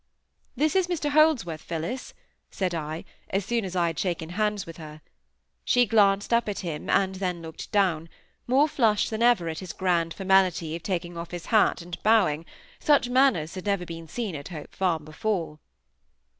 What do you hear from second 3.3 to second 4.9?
soon as I had shaken hands with